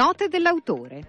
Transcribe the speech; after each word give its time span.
Note 0.00 0.28
dell'autore. 0.28 1.02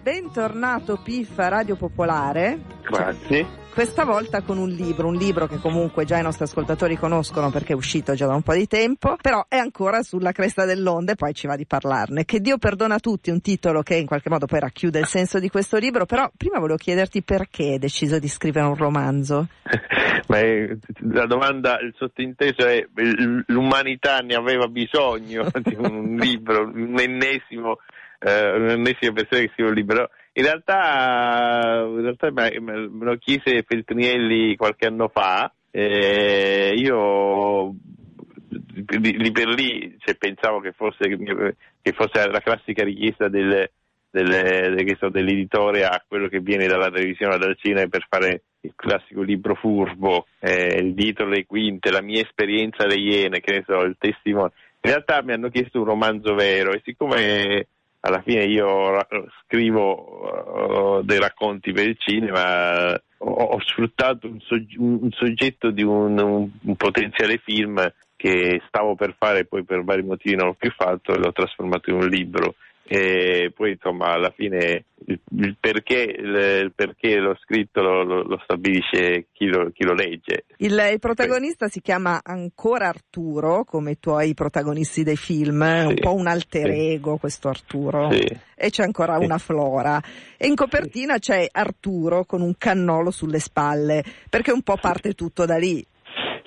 Bentornato 0.00 0.96
Piff 1.02 1.38
a 1.38 1.48
Radio 1.48 1.76
Popolare. 1.76 2.58
Grazie. 2.84 3.65
Questa 3.76 4.06
volta 4.06 4.40
con 4.40 4.56
un 4.56 4.70
libro, 4.70 5.06
un 5.06 5.16
libro 5.16 5.46
che 5.46 5.58
comunque 5.58 6.06
già 6.06 6.16
i 6.16 6.22
nostri 6.22 6.44
ascoltatori 6.44 6.96
conoscono 6.96 7.50
perché 7.50 7.74
è 7.74 7.76
uscito 7.76 8.14
già 8.14 8.24
da 8.24 8.34
un 8.34 8.40
po' 8.40 8.54
di 8.54 8.66
tempo, 8.66 9.18
però 9.20 9.44
è 9.50 9.58
ancora 9.58 10.00
sulla 10.00 10.32
cresta 10.32 10.64
dell'onda 10.64 11.12
e 11.12 11.14
poi 11.14 11.34
ci 11.34 11.46
va 11.46 11.56
di 11.56 11.66
parlarne. 11.66 12.24
Che 12.24 12.40
Dio 12.40 12.56
perdona 12.56 12.98
tutti, 12.98 13.28
un 13.28 13.42
titolo 13.42 13.82
che 13.82 13.96
in 13.96 14.06
qualche 14.06 14.30
modo 14.30 14.46
poi 14.46 14.60
racchiude 14.60 14.98
il 14.98 15.04
senso 15.04 15.38
di 15.38 15.50
questo 15.50 15.76
libro, 15.76 16.06
però 16.06 16.30
prima 16.34 16.58
volevo 16.58 16.78
chiederti 16.78 17.22
perché 17.22 17.72
hai 17.72 17.78
deciso 17.78 18.18
di 18.18 18.28
scrivere 18.28 18.66
un 18.66 18.76
romanzo. 18.76 19.48
Beh, 20.26 20.78
la 21.12 21.26
domanda, 21.26 21.78
il 21.78 21.92
sottinteso 21.98 22.66
è 22.66 22.82
l'umanità 23.48 24.20
ne 24.20 24.36
aveva 24.36 24.68
bisogno 24.68 25.50
di 25.62 25.76
un 25.76 26.16
libro, 26.18 26.62
un 26.62 26.98
ennesimo, 26.98 27.80
eh, 28.20 28.52
un'ennesima 28.52 29.12
persona 29.12 29.42
che 29.42 29.50
scrive 29.52 29.68
un 29.68 29.74
libro 29.74 30.08
in 30.38 30.42
realtà, 30.42 31.82
in 31.86 32.02
realtà 32.02 32.30
me, 32.30 32.50
lo 32.58 33.16
chiese 33.16 33.64
Feltrinelli 33.66 34.54
qualche 34.54 34.86
anno 34.86 35.08
fa, 35.08 35.50
eh, 35.70 36.74
io 36.76 37.74
lì 38.48 39.32
per 39.32 39.48
lì 39.48 39.96
cioè, 39.98 40.14
pensavo 40.16 40.60
che 40.60 40.72
fosse, 40.72 41.08
che 41.08 41.92
fosse, 41.92 42.28
la 42.28 42.40
classica 42.40 42.84
richiesta 42.84 43.28
del, 43.28 43.70
del, 44.10 44.96
so, 44.98 45.08
dell'editore 45.08 45.86
a 45.86 46.04
quello 46.06 46.28
che 46.28 46.40
viene 46.40 46.66
dalla 46.66 46.90
televisione 46.90 47.36
o 47.36 47.38
dal 47.38 47.56
cinema 47.56 47.88
per 47.88 48.06
fare 48.06 48.42
il 48.60 48.72
classico 48.76 49.22
libro 49.22 49.54
furbo, 49.54 50.26
eh, 50.40 50.78
il 50.82 50.94
titolo 50.94 51.30
le 51.30 51.46
quinte, 51.46 51.90
la 51.90 52.02
mia 52.02 52.20
esperienza 52.20 52.82
alle 52.82 52.96
Iene, 52.96 53.40
che 53.40 53.52
ne 53.52 53.64
so, 53.66 53.80
il 53.80 53.96
testimone. 53.98 54.52
In 54.82 54.90
realtà 54.90 55.22
mi 55.22 55.32
hanno 55.32 55.48
chiesto 55.48 55.78
un 55.78 55.86
romanzo 55.86 56.34
vero 56.34 56.72
e 56.72 56.82
siccome 56.84 57.68
alla 58.06 58.22
fine 58.22 58.44
io 58.44 59.04
scrivo 59.44 60.98
uh, 60.98 61.02
dei 61.02 61.18
racconti 61.18 61.72
per 61.72 61.88
il 61.88 61.96
cinema, 61.98 62.94
ho, 63.18 63.60
sfruttato 63.60 64.28
un, 64.28 64.40
sogg- 64.40 64.78
un, 64.78 65.10
soggetto 65.10 65.70
di 65.70 65.82
un, 65.82 66.18
un, 66.18 66.48
un, 66.62 66.76
potenziale 66.76 67.38
film 67.38 67.92
che 68.14 68.62
stavo 68.68 68.94
per 68.94 69.14
fare 69.18 69.44
poi 69.44 69.64
per 69.64 69.82
vari 69.82 70.02
motivi 70.02 70.36
non 70.36 70.46
l'ho 70.46 70.54
più 70.54 70.70
fatto 70.70 71.12
e 71.12 71.18
l'ho 71.18 71.32
trasformato 71.32 71.90
in 71.90 71.96
un 71.96 72.08
libro 72.08 72.54
e 72.88 73.50
poi 73.52 73.72
insomma 73.72 74.12
alla 74.12 74.30
fine 74.30 74.84
il, 75.06 75.20
il, 75.38 75.56
perché, 75.58 76.02
il, 76.02 76.72
perché, 76.72 77.16
l'ho 77.16 77.36
scritto 77.42 77.82
lo, 77.82 78.04
lo, 78.04 78.22
lo 78.22 78.40
stabilisce 78.44 79.26
chi 79.32 79.46
lo, 79.46 79.70
chi 79.72 79.84
lo 79.84 79.92
legge. 79.92 80.44
Il, 80.58 80.80
il 80.92 80.98
protagonista 81.00 81.66
sì. 81.66 81.72
si 81.72 81.80
chiama 81.80 82.20
ancora 82.22 82.86
Arturo, 82.86 83.64
come 83.64 83.92
i 83.92 83.98
tuoi 83.98 84.34
protagonisti 84.34 85.02
dei 85.02 85.16
film, 85.16 85.64
sì. 85.64 85.86
un 85.86 85.94
po' 85.96 86.14
un 86.14 86.28
alter 86.28 86.70
ego 86.70 87.14
sì. 87.14 87.20
questo 87.20 87.48
Arturo, 87.48 88.08
e 88.10 88.70
c'è 88.70 88.84
ancora 88.84 89.18
una 89.18 89.38
Flora. 89.38 90.00
E 90.36 90.46
in 90.46 90.54
copertina 90.54 91.18
c'è 91.18 91.48
Arturo 91.50 92.24
con 92.24 92.40
un 92.40 92.54
cannolo 92.56 93.10
sulle 93.10 93.40
spalle, 93.40 94.04
perché 94.30 94.52
un 94.52 94.62
po' 94.62 94.76
parte 94.80 95.14
tutto 95.14 95.44
da 95.44 95.56
lì. 95.56 95.84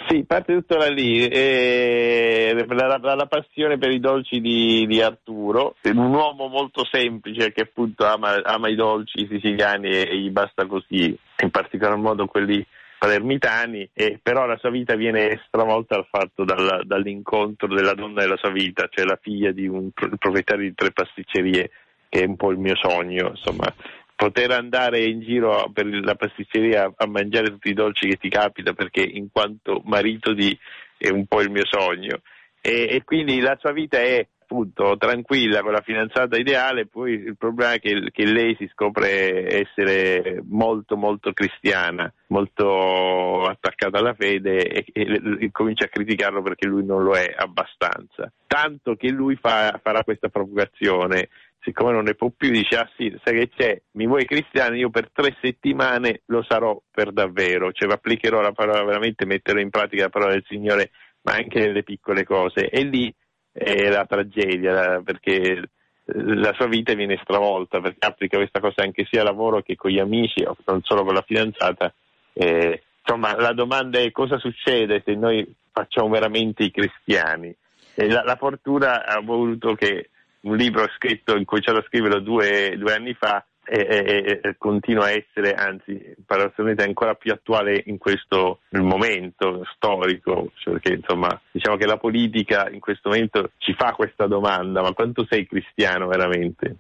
Sì, 0.10 0.24
parte 0.24 0.56
tutto 0.56 0.76
da 0.76 0.90
lì, 0.90 1.28
eh, 1.28 2.66
la, 2.68 2.98
la, 3.00 3.14
la, 3.14 3.28
passione 3.28 3.78
per 3.78 3.92
i 3.92 4.00
dolci 4.00 4.42
di, 4.42 4.88
di, 4.88 5.04
Arturo, 5.04 5.76
un 5.84 6.12
uomo 6.12 6.48
molto 6.48 6.84
semplice 6.92 7.52
che 7.52 7.62
appunto 7.62 8.08
ama, 8.08 8.42
ama 8.42 8.70
i 8.70 8.76
dolci 8.76 9.28
siciliani 9.30 9.88
e, 9.88 10.08
e, 10.10 10.18
gli 10.18 10.32
basta 10.32 10.66
così, 10.66 11.16
in 11.44 11.52
particolar 11.52 11.96
modo 11.98 12.26
quelli 12.26 12.66
palermitani, 12.98 13.88
e 13.94 14.20
però 14.20 14.48
la 14.48 14.58
sua 14.58 14.72
vita 14.72 14.96
viene 14.96 15.44
stravolta 15.46 15.98
dal 15.98 16.08
fatto 16.10 16.44
dal, 16.44 16.82
dall'incontro 16.86 17.68
della 17.68 17.94
donna 17.94 18.22
della 18.22 18.38
sua 18.38 18.50
vita, 18.50 18.88
cioè 18.90 19.06
la 19.06 19.20
figlia 19.22 19.52
di 19.52 19.68
un 19.68 19.92
proprietario 19.92 20.68
di 20.68 20.74
tre 20.74 20.90
pasticcerie, 20.90 21.69
che 22.09 22.22
è 22.22 22.25
un 22.25 22.36
po' 22.36 22.50
il 22.50 22.58
mio 22.58 22.75
sogno, 22.75 23.28
insomma 23.28 23.72
poter 24.19 24.52
andare 24.52 25.06
in 25.06 25.22
giro 25.22 25.72
per 25.72 25.85
la 25.85 26.16
pasticceria 26.16 26.91
a 26.94 27.07
mangiare 27.07 27.52
tutti 27.52 27.69
i 27.69 27.74
dolci 27.74 28.06
che 28.06 28.18
ti 28.18 28.28
capita 28.28 28.74
perché 28.74 29.02
in 29.02 29.30
quanto 29.31 29.81
marito 29.85 30.34
di 30.34 30.56
è 30.97 31.07
un 31.07 31.25
po' 31.25 31.40
il 31.40 31.50
mio 31.50 31.63
sogno 31.66 32.19
e, 32.59 32.88
e 32.90 33.03
quindi 33.06 33.40
la 33.40 33.56
sua 33.57 33.72
vita 33.72 33.97
è 33.97 34.28
appunto 34.50 34.97
tranquilla 34.97 35.62
con 35.62 35.72
la 35.72 35.81
fidanzata 35.81 36.35
ideale, 36.35 36.88
poi 36.88 37.13
il 37.13 37.38
problema 37.38 37.74
è 37.74 37.80
che, 37.80 38.09
che, 38.12 38.25
lei 38.25 38.56
si 38.57 38.68
scopre 38.74 39.62
essere 39.62 40.41
molto 40.50 40.97
molto 40.97 41.31
cristiana, 41.31 42.12
molto 42.28 43.46
attaccata 43.46 44.00
alla 44.00 44.16
fede 44.16 44.68
e, 44.68 44.86
e, 44.91 45.22
e, 45.40 45.51
comincia 45.51 45.86
a 45.86 45.90
criticarlo 45.90 46.41
perché 46.41 46.66
lui 46.68 46.84
non 46.84 47.03
lo 47.03 47.13
è 47.13 47.31
abbastanza. 47.38 48.31
Tanto 48.47 48.96
che 48.96 49.09
lui 49.09 49.36
fa, 49.36 49.80
farà 49.84 50.03
questa 50.03 50.30
provocazione 50.30 51.30
siccome 51.62 51.92
non 51.92 52.03
ne 52.03 52.16
può 52.16 52.30
più, 52.36 52.50
dice: 52.50 52.78
Ah 52.78 52.90
sì, 52.96 53.14
sai 53.24 53.38
che 53.38 53.50
c'è, 53.50 53.81
mi 53.92 54.08
vuoi 54.08 54.25
cristiano? 54.25 54.75
Io 54.75 54.90
per 54.90 55.09
tre 55.12 55.36
settimane 55.42 56.22
lo 56.28 56.44
sarò 56.47 56.80
per 56.92 57.12
davvero, 57.12 57.72
cioè 57.72 57.92
applicherò 57.92 58.42
la 58.42 58.52
parola 58.52 58.84
veramente, 58.84 59.25
metterò 59.25 59.59
in 59.59 59.69
pratica 59.69 60.03
la 60.03 60.09
parola 60.09 60.31
del 60.31 60.46
Signore, 60.48 60.92
ma 61.24 61.34
anche 61.34 61.59
nelle 61.59 61.84
piccole 61.84 62.24
cose. 62.24 62.69
E 62.69 62.84
lì 62.84 63.14
è 63.52 63.90
la 63.90 64.06
tragedia, 64.06 65.02
perché 65.02 65.69
la 66.14 66.53
sua 66.53 66.68
vita 66.68 66.94
viene 66.94 67.19
stravolta, 67.22 67.81
perché 67.81 68.06
applica 68.06 68.38
questa 68.38 68.59
cosa 68.59 68.81
anche 68.84 69.06
sia 69.09 69.19
al 69.22 69.28
lavoro 69.28 69.62
che 69.62 69.75
con 69.75 69.92
gli 69.92 70.00
amici, 70.00 70.46
non 70.66 70.81
solo 70.84 71.03
con 71.03 71.14
la 71.14 71.24
fidanzata. 71.25 71.94
Eh, 72.34 72.81
insomma, 73.02 73.36
la 73.36 73.53
domanda 73.53 74.00
è 74.00 74.12
cosa 74.12 74.38
succede 74.38 75.02
se 75.06 75.14
noi 75.14 75.46
facciamo 75.72 76.09
veramente 76.09 76.64
i 76.64 76.72
cristiani? 76.72 77.56
La, 77.96 78.24
la 78.24 78.36
fortuna 78.38 79.06
ha 79.06 79.19
voluto 79.19 79.75
che 79.75 80.09
un 80.41 80.55
libro 80.55 80.88
scritto, 80.95 81.35
incominciato 81.35 81.79
a 81.79 81.85
scriverlo 81.88 82.19
due, 82.19 82.75
due 82.77 82.94
anni 82.94 83.13
fa 83.13 83.45
e, 83.66 83.85
e, 83.88 84.39
e, 84.41 84.55
continua 84.57 85.05
a 85.05 85.11
essere, 85.11 85.53
anzi, 85.53 86.16
paradossalmente 86.25 86.83
ancora 86.83 87.13
più 87.13 87.31
attuale 87.31 87.83
in 87.85 87.97
questo 88.00 88.61
momento 88.72 89.63
storico, 89.75 90.51
perché 90.63 90.94
insomma 90.94 91.39
diciamo 91.51 91.77
che 91.77 91.85
la 91.85 91.97
politica 91.97 92.67
in 92.69 92.79
questo 92.79 93.09
momento 93.09 93.51
ci 93.57 93.73
fa 93.73 93.91
questa 93.91 94.25
domanda, 94.25 94.81
ma 94.81 94.94
quanto 94.94 95.25
sei 95.29 95.45
cristiano 95.45 96.07
veramente? 96.07 96.77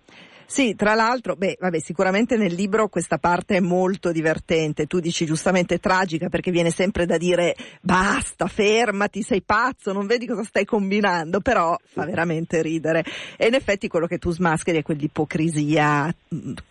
Sì, 0.51 0.73
tra 0.73 0.95
l'altro, 0.95 1.35
beh, 1.35 1.57
vabbè, 1.59 1.79
sicuramente 1.79 2.35
nel 2.35 2.55
libro 2.55 2.89
questa 2.89 3.19
parte 3.19 3.57
è 3.57 3.59
molto 3.59 4.11
divertente. 4.11 4.87
Tu 4.87 4.99
dici 4.99 5.23
giustamente 5.27 5.77
tragica 5.77 6.27
perché 6.27 6.49
viene 6.49 6.71
sempre 6.71 7.05
da 7.05 7.19
dire 7.19 7.55
basta, 7.81 8.47
fermati, 8.47 9.21
sei 9.21 9.43
pazzo, 9.43 9.93
non 9.93 10.07
vedi 10.07 10.25
cosa 10.25 10.43
stai 10.43 10.65
combinando, 10.65 11.39
però 11.39 11.77
fa 11.83 12.03
veramente 12.03 12.63
ridere. 12.63 13.05
E 13.37 13.45
in 13.45 13.53
effetti 13.53 13.87
quello 13.87 14.07
che 14.07 14.17
tu 14.17 14.31
smascheri 14.31 14.79
è 14.79 14.81
quell'ipocrisia 14.81 16.11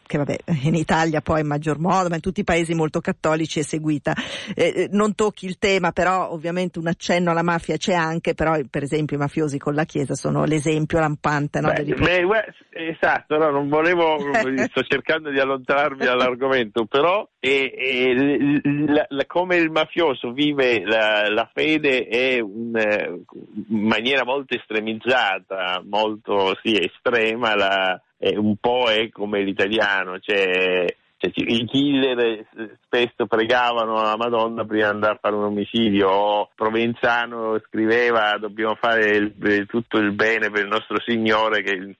che 0.09 0.19
vabbè, 0.19 0.37
in 0.63 0.75
Italia 0.75 1.21
poi 1.21 1.43
in 1.43 1.47
maggior 1.47 1.79
modo, 1.79 2.09
ma 2.09 2.17
in 2.17 2.21
tutti 2.21 2.41
i 2.41 2.45
paesi 2.45 2.75
molto 2.75 3.01
cattolici 3.01 3.61
è 3.61 3.63
seguita. 3.63 4.15
Eh, 4.55 4.73
eh, 4.75 4.89
non 4.91 5.15
tocchi 5.15 5.47
il 5.47 5.59
tema, 5.59 5.93
però 5.93 6.33
ovviamente 6.33 6.79
un 6.81 6.89
accenno 6.89 7.31
alla 7.31 7.43
mafia 7.43 7.77
c'è 7.77 7.93
anche, 7.93 8.35
però 8.35 8.59
per 8.69 8.83
esempio 8.83 9.17
i 9.17 9.21
mafiosi 9.21 9.59
con 9.59 9.75
la 9.75 9.85
Chiesa 9.85 10.15
sono 10.15 10.45
l'esempio 10.45 10.99
lampante. 10.99 11.61
No, 11.61 11.73
beh, 11.73 11.85
beh, 11.85 12.55
esatto, 12.71 13.37
no, 13.37 13.51
non 13.51 13.69
volevo, 13.69 14.17
sto 14.71 14.83
cercando 14.83 15.31
di 15.31 15.39
allontanarmi 15.39 16.05
dall'argomento, 16.05 16.87
però 16.87 17.29
e, 17.41 17.73
e, 17.77 18.61
la, 18.87 19.07
la, 19.09 19.27
come 19.27 19.57
il 19.57 19.71
mafioso 19.71 20.33
vive 20.33 20.83
la, 20.85 21.29
la 21.31 21.49
fede 21.53 22.07
è 22.07 22.41
un, 22.41 22.77
eh, 22.77 23.23
in 23.69 23.87
maniera 23.87 24.25
molto 24.25 24.57
estremizzata, 24.57 25.83
molto 25.85 26.57
sì, 26.63 26.77
estrema, 26.77 27.55
la, 27.55 28.01
un 28.37 28.57
po' 28.57 28.91
è 28.91 29.09
come 29.11 29.43
l'italiano, 29.43 30.19
cioè, 30.19 30.85
cioè, 31.19 31.33
i 31.35 31.65
killer 31.67 32.47
spesso 32.85 33.27
pregavano 33.27 34.03
la 34.03 34.17
Madonna 34.17 34.65
prima 34.65 34.87
di 34.87 34.95
andare 34.95 35.15
a 35.15 35.19
fare 35.21 35.37
un 35.37 35.45
omicidio, 35.45 36.09
o 36.09 36.51
Provenzano 36.55 37.61
scriveva 37.67 38.37
dobbiamo 38.39 38.75
fare 38.75 39.17
il, 39.17 39.67
tutto 39.67 39.99
il 39.99 40.13
bene 40.13 40.51
per 40.51 40.63
il 40.63 40.69
nostro 40.69 41.01
Signore 41.05 41.63
che 41.63 41.95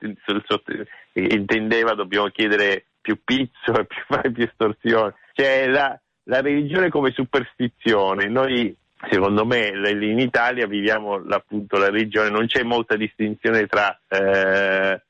intendeva 1.13 1.95
dobbiamo 1.95 2.29
chiedere 2.29 2.87
più 3.01 3.19
pizzo 3.25 3.73
e 3.73 3.87
più 3.87 4.33
più 4.33 4.45
estorsione. 4.45 5.15
Cioè 5.41 5.69
la, 5.69 5.97
la 6.25 6.41
religione 6.41 6.89
come 6.89 7.13
superstizione, 7.13 8.27
noi 8.27 8.77
secondo 9.09 9.47
me 9.47 9.69
in 9.69 10.19
Italia 10.19 10.67
viviamo 10.67 11.23
appunto 11.29 11.79
la 11.79 11.91
religione, 11.91 12.29
non 12.29 12.49
c'è 12.49 12.65
molta 12.65 12.97
distinzione 12.97 13.69
tra 13.69 13.97
eh, 14.09 15.01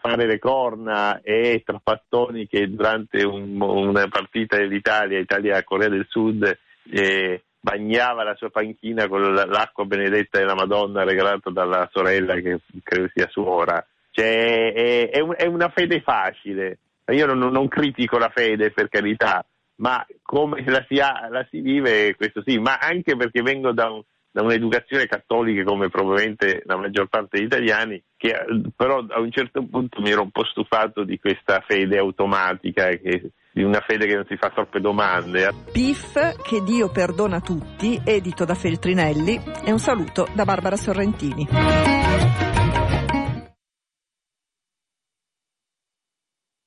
fare 0.00 0.26
le 0.26 0.40
corna 0.40 1.20
e 1.20 1.62
Trapattoni 1.64 2.48
che 2.48 2.68
durante 2.68 3.22
un, 3.22 3.60
una 3.60 4.08
partita 4.08 4.56
dell'Italia, 4.56 5.20
Italia-Corea 5.20 5.88
del 5.88 6.06
Sud, 6.08 6.58
eh, 6.90 7.44
bagnava 7.60 8.24
la 8.24 8.34
sua 8.34 8.50
panchina 8.50 9.06
con 9.06 9.32
l'acqua 9.32 9.84
benedetta 9.84 10.40
della 10.40 10.56
Madonna 10.56 11.04
regalata 11.04 11.50
dalla 11.50 11.88
sorella 11.92 12.34
che 12.34 12.58
credo 12.82 13.08
sia 13.14 13.28
suora. 13.28 13.86
Cioè, 14.10 14.72
è, 14.72 15.10
è, 15.10 15.24
è 15.24 15.46
una 15.46 15.68
fede 15.68 16.00
facile. 16.00 16.78
Io 17.12 17.26
non, 17.26 17.38
non, 17.38 17.68
critico 17.68 18.16
la 18.16 18.30
fede 18.30 18.70
per 18.70 18.88
carità, 18.88 19.44
ma 19.82 20.06
come 20.22 20.62
la 20.64 20.84
si, 20.88 21.00
ha, 21.00 21.28
la 21.28 21.44
si, 21.50 21.60
vive, 21.60 22.14
questo 22.14 22.42
sì, 22.46 22.58
ma 22.58 22.78
anche 22.78 23.16
perché 23.16 23.42
vengo 23.42 23.72
da 23.72 23.90
un, 23.90 24.00
da 24.30 24.42
un'educazione 24.42 25.06
cattolica 25.06 25.64
come 25.64 25.90
probabilmente 25.90 26.62
la 26.66 26.76
maggior 26.76 27.08
parte 27.08 27.36
degli 27.36 27.46
italiani, 27.46 28.02
che 28.16 28.32
però 28.76 29.04
a 29.08 29.18
un 29.18 29.32
certo 29.32 29.66
punto 29.68 30.00
mi 30.00 30.10
ero 30.10 30.22
un 30.22 30.30
po' 30.30 30.44
stufato 30.44 31.02
di 31.02 31.18
questa 31.18 31.62
fede 31.66 31.98
automatica 31.98 32.88
che 32.90 33.32
di 33.52 33.62
una 33.64 33.80
fede 33.86 34.06
che 34.06 34.14
non 34.14 34.24
si 34.28 34.36
fa 34.36 34.50
troppe 34.50 34.80
domande. 34.80 35.52
PIF, 35.72 36.42
che 36.42 36.62
Dio 36.62 36.88
perdona 36.88 37.40
tutti, 37.40 38.00
edito 38.02 38.44
da 38.44 38.54
Feltrinelli, 38.54 39.38
e 39.64 39.72
un 39.72 39.78
saluto 39.78 40.28
da 40.32 40.44
Barbara 40.44 40.76
Sorrentini. 40.76 42.11